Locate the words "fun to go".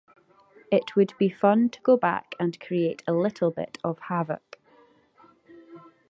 1.29-1.95